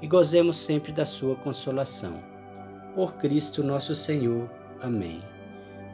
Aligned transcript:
e 0.00 0.06
gozemos 0.06 0.56
sempre 0.56 0.92
da 0.92 1.04
sua 1.04 1.34
consolação. 1.36 2.22
Por 2.94 3.14
Cristo 3.14 3.62
nosso 3.62 3.94
Senhor. 3.94 4.48
Amém. 4.80 5.22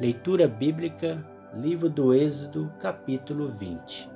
Leitura 0.00 0.46
bíblica, 0.46 1.24
livro 1.54 1.88
do 1.88 2.14
Êxodo, 2.14 2.72
capítulo 2.78 3.50
20. 3.50 4.08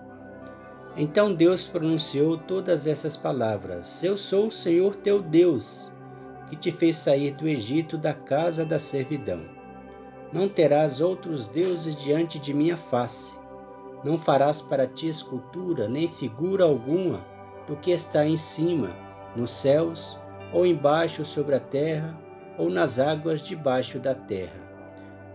Então 0.96 1.34
Deus 1.34 1.66
pronunciou 1.66 2.36
todas 2.36 2.86
essas 2.86 3.16
palavras: 3.16 4.04
Eu 4.04 4.16
sou 4.16 4.46
o 4.48 4.52
Senhor 4.52 4.94
teu 4.94 5.20
Deus, 5.20 5.92
que 6.48 6.56
te 6.56 6.70
fez 6.70 6.96
sair 6.96 7.32
do 7.32 7.48
Egito 7.48 7.96
da 7.98 8.14
casa 8.14 8.64
da 8.64 8.78
servidão. 8.78 9.40
Não 10.32 10.48
terás 10.48 11.00
outros 11.00 11.48
deuses 11.48 11.96
diante 11.96 12.38
de 12.38 12.54
minha 12.54 12.76
face. 12.76 13.36
Não 14.04 14.16
farás 14.18 14.62
para 14.62 14.86
ti 14.86 15.08
escultura, 15.08 15.88
nem 15.88 16.08
figura 16.08 16.64
alguma 16.64 17.24
do 17.66 17.76
que 17.76 17.90
está 17.90 18.26
em 18.26 18.36
cima 18.36 19.11
nos 19.36 19.50
céus, 19.50 20.18
ou 20.52 20.66
embaixo 20.66 21.24
sobre 21.24 21.54
a 21.54 21.60
terra, 21.60 22.18
ou 22.58 22.68
nas 22.68 22.98
águas 22.98 23.40
debaixo 23.40 23.98
da 23.98 24.14
terra. 24.14 24.60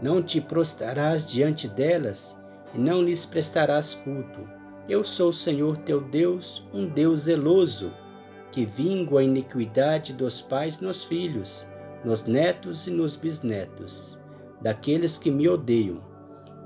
Não 0.01 0.21
te 0.21 0.39
prostrarás 0.39 1.29
diante 1.29 1.67
delas, 1.67 2.37
e 2.73 2.77
não 2.77 3.01
lhes 3.01 3.25
prestarás 3.25 3.93
culto. 3.93 4.47
Eu 4.87 5.03
sou 5.03 5.29
o 5.29 5.33
Senhor 5.33 5.77
teu 5.77 5.99
Deus, 5.99 6.65
um 6.73 6.85
Deus 6.85 7.21
zeloso, 7.21 7.91
que 8.51 8.65
vingo 8.65 9.17
a 9.17 9.23
iniquidade 9.23 10.13
dos 10.13 10.41
pais 10.41 10.79
nos 10.79 11.03
filhos, 11.03 11.67
nos 12.05 12.25
netos 12.25 12.87
e 12.87 12.91
nos 12.91 13.15
bisnetos, 13.15 14.19
daqueles 14.61 15.17
que 15.17 15.31
me 15.31 15.47
odeiam. 15.49 16.01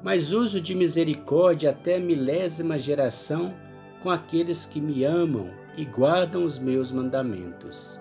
Mas 0.03 0.31
uso 0.31 0.59
de 0.59 0.75
misericórdia 0.75 1.69
até 1.69 1.95
a 1.95 1.99
milésima 1.99 2.77
geração 2.77 3.53
com 4.01 4.09
aqueles 4.09 4.65
que 4.65 4.81
me 4.81 5.03
amam 5.03 5.60
e 5.75 5.85
guardam 5.85 6.43
os 6.43 6.59
meus 6.59 6.91
mandamentos. 6.91 7.99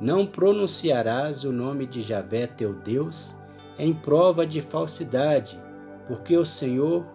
Não 0.00 0.26
pronunciarás 0.26 1.44
o 1.44 1.52
nome 1.52 1.86
de 1.86 2.02
Javé 2.02 2.46
teu 2.46 2.74
Deus 2.74 3.36
em 3.78 3.92
prova 3.92 4.46
de 4.46 4.60
falsidade, 4.60 5.60
porque 6.06 6.36
o 6.36 6.44
Senhor 6.44 7.06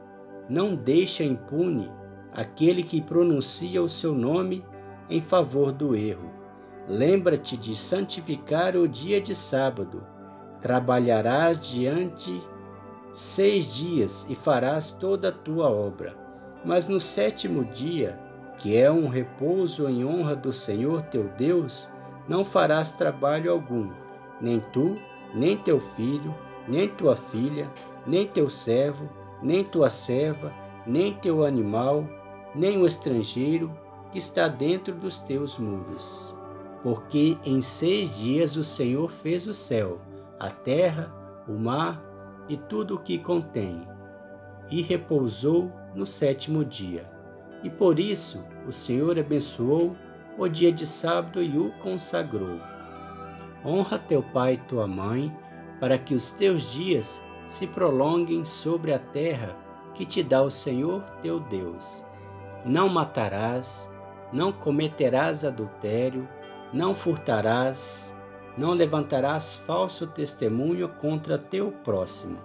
não 0.50 0.76
deixa 0.76 1.24
impune 1.24 1.92
aquele 2.32 2.84
que 2.84 3.02
pronuncia 3.02 3.82
o 3.82 3.90
seu 3.90 4.14
nome 4.14 4.64
em 5.10 5.22
favor 5.22 5.72
do 5.72 5.96
erro. 5.96 6.32
Lembra-te 6.88 7.58
de 7.58 7.76
santificar 7.76 8.76
o 8.78 8.88
dia 8.88 9.20
de 9.20 9.36
sábado. 9.36 10.04
Trabalharás 10.62 11.60
diante 11.68 12.42
seis 13.14 13.74
dias 13.74 14.26
e 14.30 14.36
farás 14.36 14.92
toda 14.92 15.30
a 15.30 15.32
tua 15.32 15.70
obra. 15.70 16.16
Mas 16.64 16.88
no 16.88 17.00
sétimo 17.00 17.66
dia 17.66 18.18
que 18.58 18.76
é 18.76 18.92
um 18.92 19.08
repouso 19.08 19.88
em 19.88 20.04
honra 20.04 20.36
do 20.36 20.52
Senhor 20.52 21.04
teu 21.04 21.26
Deus, 21.38 21.90
não 22.28 22.44
farás 22.44 22.92
trabalho 22.92 23.52
algum, 23.52 23.92
nem 24.42 24.60
tu, 24.60 24.98
nem 25.34 25.56
teu 25.56 25.80
filho, 25.80 26.34
nem 26.68 26.88
tua 26.90 27.16
filha, 27.16 27.70
nem 28.06 28.28
teu 28.28 28.50
servo, 28.50 29.10
nem 29.42 29.64
tua 29.64 29.90
serva, 29.90 30.52
nem 30.86 31.14
teu 31.14 31.46
animal, 31.46 32.08
nem 32.56 32.82
o 32.82 32.88
estrangeiro 32.88 33.72
que 34.12 34.18
está 34.18 34.48
dentro 34.48 34.94
dos 34.94 35.20
teus 35.20 35.58
muros. 35.58 36.36
Porque 36.82 37.38
em 37.46 37.62
seis 37.62 38.18
dias 38.18 38.56
o 38.56 38.64
Senhor 38.64 39.12
fez 39.12 39.46
o 39.48 39.54
céu, 39.54 40.00
a 40.40 40.50
terra, 40.50 41.14
o 41.48 41.54
mar 41.54 42.04
e 42.50 42.58
tudo 42.58 42.96
o 42.96 43.00
que 43.00 43.18
contém, 43.18 43.88
e 44.70 44.82
repousou 44.82 45.72
no 45.94 46.06
sétimo 46.06 46.64
dia. 46.64 47.17
E 47.64 47.70
por 47.70 48.00
isso 48.00 48.44
o 48.68 48.72
Senhor 48.72 49.18
abençoou 49.18 49.96
o 50.38 50.48
dia 50.48 50.72
de 50.72 50.86
sábado 50.86 51.42
e 51.42 51.58
o 51.58 51.72
consagrou. 51.80 52.60
Honra 53.66 53.98
teu 53.98 54.22
pai 54.22 54.54
e 54.54 54.68
tua 54.70 54.88
mãe, 54.88 55.36
para 55.80 55.98
que 55.98 56.14
os 56.14 56.32
teus 56.32 56.72
dias 56.72 57.24
se 57.48 57.66
prolonguem 57.66 58.46
sobre 58.46 58.94
a 58.94 59.00
terra 59.00 59.56
que 59.94 60.06
te 60.06 60.22
dá 60.22 60.42
o 60.42 60.50
Senhor 60.50 61.02
teu 61.22 61.40
Deus. 61.40 62.06
Não 62.64 62.88
matarás, 62.88 63.92
não 64.32 64.52
cometerás 64.52 65.44
adultério, 65.44 66.28
não 66.74 66.94
furtarás, 66.94 68.16
não 68.58 68.72
levantarás 68.72 69.56
falso 69.56 70.08
testemunho 70.08 70.90
contra 70.90 71.38
teu 71.38 71.72
próximo. 71.72 72.38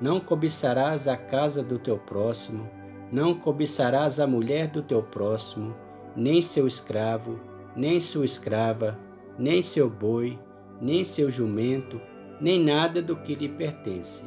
Não 0.00 0.18
cobiçarás 0.18 1.06
a 1.06 1.16
casa 1.16 1.62
do 1.62 1.78
teu 1.78 1.98
próximo, 1.98 2.68
não 3.12 3.34
cobiçarás 3.34 4.18
a 4.18 4.26
mulher 4.26 4.68
do 4.68 4.82
teu 4.82 5.02
próximo, 5.02 5.76
nem 6.16 6.40
seu 6.40 6.66
escravo, 6.66 7.38
nem 7.76 8.00
sua 8.00 8.24
escrava, 8.24 8.98
nem 9.38 9.62
seu 9.62 9.90
boi, 9.90 10.38
nem 10.80 11.04
seu 11.04 11.30
jumento, 11.30 12.00
nem 12.40 12.58
nada 12.58 13.02
do 13.02 13.14
que 13.14 13.34
lhe 13.34 13.50
pertence. 13.50 14.24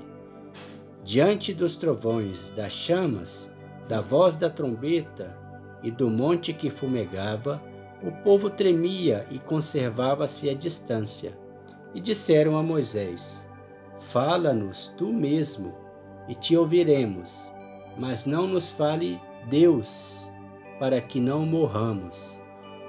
Diante 1.04 1.52
dos 1.52 1.76
trovões, 1.76 2.52
das 2.52 2.74
chamas, 2.74 3.52
da 3.88 4.02
voz 4.02 4.38
da 4.38 4.52
trombeta 4.52 5.36
e 5.82 5.90
do 5.90 6.08
monte 6.08 6.54
que 6.54 6.70
fumegava, 6.70 7.62
o 8.04 8.12
povo 8.12 8.52
tremia 8.52 9.26
e 9.32 9.40
conservava-se 9.40 10.48
à 10.48 10.54
distância. 10.54 11.36
E 11.94 12.00
disseram 12.00 12.56
a 12.58 12.62
Moisés: 12.62 13.48
Fala-nos 14.00 14.94
tu 14.98 15.12
mesmo, 15.12 15.74
e 16.28 16.36
te 16.36 16.58
ouviremos 16.58 17.55
mas 17.98 18.26
não 18.26 18.48
nos 18.48 18.72
fale 18.72 19.22
Deus, 19.48 20.30
para 20.80 21.00
que 21.02 21.20
não 21.20 21.46
morramos. 21.46 22.42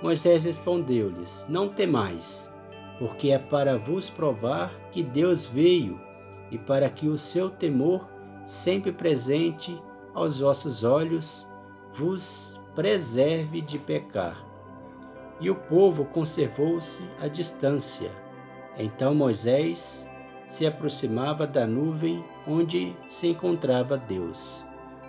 Moisés 0.02 0.44
respondeu-lhes: 0.44 1.46
Não 1.48 1.68
temais, 1.68 2.52
porque 2.98 3.30
é 3.30 3.38
para 3.38 3.78
vos 3.78 4.10
provar 4.10 4.72
que 4.90 5.02
Deus 5.02 5.46
veio 5.46 6.00
e 6.50 6.58
para 6.58 6.88
que 6.88 7.08
o 7.08 7.18
seu 7.18 7.50
temor, 7.50 8.08
sempre 8.44 8.92
presente 8.92 9.80
aos 10.14 10.38
vossos 10.38 10.84
olhos, 10.84 11.46
vos 11.94 12.60
preserve 12.74 13.60
de 13.60 13.78
pecar. 13.78 14.44
E 15.40 15.50
o 15.50 15.54
povo 15.54 16.04
conservou-se 16.06 17.02
à 17.20 17.28
distância. 17.28 18.10
Então 18.78 19.14
Moisés 19.14 20.08
se 20.44 20.66
aproximava 20.66 21.46
da 21.46 21.66
nuvem 21.66 22.24
onde 22.46 22.94
se 23.08 23.28
encontrava 23.28 23.98
Deus. 23.98 24.65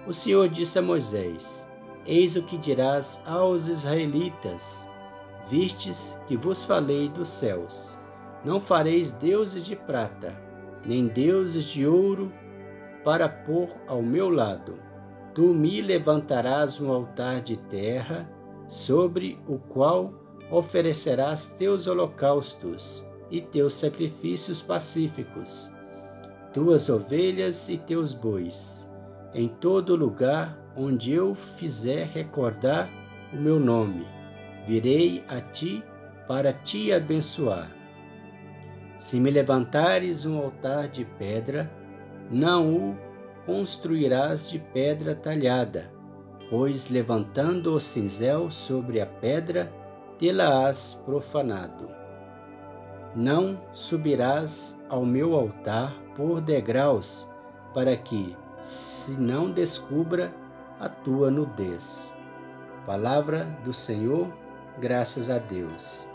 O 0.08 0.14
Senhor 0.14 0.48
disse 0.48 0.80
a 0.80 0.82
Moisés: 0.82 1.68
Eis 2.06 2.38
o 2.38 2.44
que 2.44 2.58
dirás 2.58 3.22
aos 3.26 3.68
israelitas: 3.68 4.88
Vistes 5.50 6.18
que 6.26 6.38
vos 6.38 6.64
falei 6.64 7.10
dos 7.10 7.28
céus. 7.28 8.00
Não 8.46 8.62
fareis 8.62 9.12
deuses 9.12 9.66
de 9.66 9.76
prata, 9.76 10.34
nem 10.86 11.08
deuses 11.08 11.66
de 11.66 11.86
ouro, 11.86 12.32
para 13.04 13.28
pôr 13.28 13.68
ao 13.86 14.02
meu 14.02 14.30
lado. 14.30 14.80
Tu 15.36 15.54
me 15.54 15.82
levantarás 15.82 16.80
um 16.80 16.90
altar 16.90 17.42
de 17.42 17.58
terra, 17.58 18.32
sobre 18.66 19.38
o 19.46 19.60
qual 19.60 20.14
oferecerás 20.50 21.48
teus 21.48 21.86
holocaustos 21.86 23.06
e 23.30 23.42
teus 23.42 23.74
sacrifícios 23.74 24.62
pacíficos, 24.62 25.70
tuas 26.54 26.88
ovelhas 26.88 27.68
e 27.68 27.78
teus 27.78 28.14
bois 28.14 28.90
em 29.38 29.48
todo 29.48 29.96
lugar 29.96 30.58
onde 30.76 31.14
eu 31.14 31.36
fizer 31.36 32.08
recordar 32.08 32.90
o 33.32 33.38
meu 33.38 33.60
nome. 33.60 34.08
Virei 34.66 35.24
a 35.30 35.40
ti 35.40 35.84
para 36.28 36.52
te 36.52 36.92
abençoar. 36.92 37.72
Se 38.98 39.20
me 39.20 39.30
levantares 39.30 40.26
um 40.26 40.40
altar 40.40 40.88
de 40.88 41.06
pedra, 41.06 41.72
não 42.32 42.76
o 42.76 42.98
construirás 43.46 44.50
de 44.50 44.58
pedra 44.58 45.14
talhada, 45.14 45.92
pois 46.50 46.90
levantando 46.90 47.76
o 47.76 47.80
cinzel 47.80 48.50
sobre 48.50 49.00
a 49.00 49.06
pedra, 49.06 49.72
tê-la-ás 50.18 51.00
profanado. 51.06 51.88
Não 53.16 53.62
subirás 53.72 54.84
ao 54.90 55.06
meu 55.06 55.36
altar 55.36 55.96
por 56.16 56.42
degraus, 56.42 57.30
para 57.74 57.96
que, 57.96 58.36
se 58.60 59.12
não 59.12 59.52
descubra 59.52 60.34
a 60.80 60.90
tua 60.90 61.30
nudez. 61.30 62.16
Palavra 62.86 63.46
do 63.64 63.74
Senhor, 63.74 64.32
graças 64.80 65.30
a 65.30 65.38
Deus. 65.38 66.08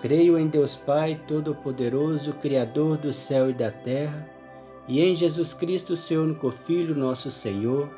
Creio 0.00 0.38
em 0.38 0.48
Deus 0.48 0.76
Pai 0.76 1.20
Todo-Poderoso, 1.28 2.32
Criador 2.34 2.96
do 2.96 3.12
céu 3.12 3.50
e 3.50 3.54
da 3.54 3.70
terra, 3.70 4.28
e 4.88 5.00
em 5.00 5.14
Jesus 5.14 5.54
Cristo, 5.54 5.96
seu 5.96 6.22
único 6.22 6.50
Filho, 6.50 6.94
nosso 6.94 7.30
Senhor, 7.30 7.88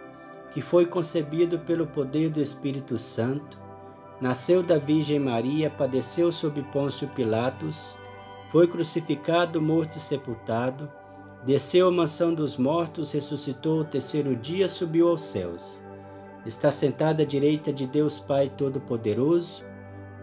que 0.52 0.60
foi 0.60 0.86
concebido 0.86 1.58
pelo 1.60 1.86
poder 1.86 2.30
do 2.30 2.40
Espírito 2.40 2.98
Santo, 2.98 3.58
nasceu 4.20 4.62
da 4.62 4.78
Virgem 4.78 5.18
Maria, 5.18 5.70
padeceu 5.70 6.30
sob 6.30 6.62
Pôncio 6.64 7.08
Pilatos, 7.08 7.96
foi 8.52 8.68
crucificado, 8.68 9.60
morto 9.60 9.96
e 9.96 10.00
sepultado, 10.00 10.90
desceu 11.44 11.88
à 11.88 11.90
mansão 11.90 12.32
dos 12.32 12.56
mortos, 12.56 13.12
ressuscitou 13.12 13.80
o 13.80 13.84
terceiro 13.84 14.34
dia, 14.34 14.68
subiu 14.68 15.08
aos 15.08 15.20
céus. 15.20 15.84
Está 16.46 16.70
sentado 16.70 17.22
à 17.22 17.24
direita 17.24 17.72
de 17.72 17.86
Deus 17.86 18.18
Pai 18.18 18.48
Todo-Poderoso, 18.48 19.64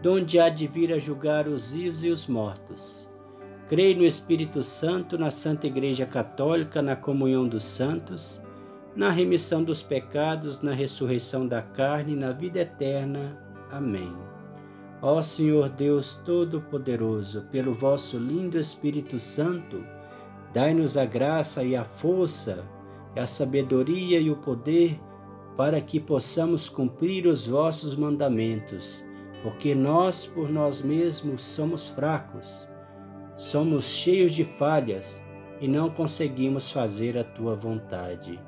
donde 0.02 0.40
há 0.40 0.50
de 0.50 0.68
vir 0.68 0.92
a 0.94 1.00
julgar 1.00 1.48
os 1.48 1.72
vivos 1.72 2.04
e 2.04 2.10
os 2.10 2.28
mortos. 2.28 3.10
Creio 3.68 3.98
no 3.98 4.04
Espírito 4.04 4.62
Santo, 4.64 5.18
na 5.18 5.32
Santa 5.32 5.68
Igreja 5.68 6.06
Católica, 6.06 6.82
na 6.82 6.96
comunhão 6.96 7.48
dos 7.48 7.64
santos, 7.64 8.42
na 8.96 9.10
remissão 9.10 9.64
dos 9.64 9.82
pecados, 9.82 10.62
na 10.62 10.74
ressurreição 10.74 11.48
da 11.48 11.62
carne 11.62 12.14
e 12.14 12.18
na 12.18 12.34
vida 12.34 12.60
eterna. 12.60 13.38
Amém. 13.72 14.14
Ó 15.02 15.22
Senhor 15.22 15.70
Deus 15.70 16.20
Todo-Poderoso, 16.26 17.44
pelo 17.52 17.74
vosso 17.74 18.18
lindo 18.18 18.58
Espírito 18.58 19.18
Santo, 19.18 19.84
dai-nos 20.54 20.98
a 20.98 21.06
graça 21.06 21.64
e 21.64 21.76
a 21.76 21.84
força, 21.84 22.66
a 23.16 23.26
sabedoria 23.26 24.20
e 24.20 24.30
o 24.30 24.38
poder 24.38 25.00
para 25.58 25.82
que 25.82 26.00
possamos 26.00 26.70
cumprir 26.70 27.28
os 27.28 27.48
vossos 27.48 27.96
mandamentos 27.96 29.04
porque 29.42 29.74
nós 29.74 30.26
por 30.26 30.50
nós 30.50 30.82
mesmos 30.82 31.44
somos 31.44 31.90
fracos, 31.90 32.70
somos 33.36 33.86
cheios 33.86 34.34
de 34.34 34.44
falhas 34.44 35.24
e 35.60 35.68
não 35.68 35.90
conseguimos 35.90 36.70
fazer 36.70 37.18
a 37.18 37.24
tua 37.24 37.56
vontade. 37.56 38.40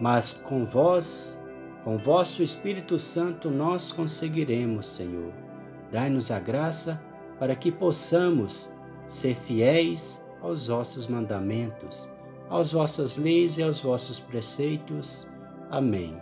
Mas 0.00 0.32
com 0.32 0.64
vós, 0.64 1.40
com 1.82 1.96
vosso 1.98 2.42
Espírito 2.42 2.98
Santo, 2.98 3.50
nós 3.50 3.90
conseguiremos, 3.90 4.86
Senhor. 4.86 5.32
Dai-nos 5.90 6.30
a 6.30 6.38
graça 6.38 7.00
para 7.38 7.54
que 7.54 7.72
possamos 7.72 8.72
ser 9.08 9.34
fiéis 9.34 10.22
aos 10.40 10.68
vossos 10.68 11.06
mandamentos, 11.06 12.08
às 12.50 12.72
vossas 12.72 13.16
leis 13.16 13.58
e 13.58 13.62
aos 13.62 13.80
vossos 13.80 14.20
preceitos. 14.20 15.28
Amém. 15.70 16.16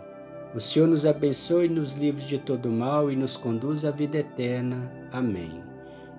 O 0.53 0.59
Senhor 0.59 0.87
nos 0.87 1.05
abençoe, 1.05 1.67
nos 1.67 1.91
livre 1.93 2.23
de 2.23 2.37
todo 2.37 2.69
mal 2.69 3.11
e 3.11 3.15
nos 3.15 3.35
conduz 3.35 3.83
à 3.83 3.91
vida 3.91 4.19
eterna. 4.19 4.91
Amém. 5.11 5.61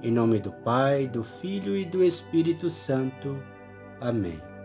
Em 0.02 0.12
nome 0.12 0.38
do 0.38 0.52
Pai, 0.52 1.08
do 1.08 1.22
Filho 1.22 1.74
e 1.76 1.84
do 1.84 2.04
Espírito 2.04 2.68
Santo. 2.68 3.42
Amém. 4.00 4.55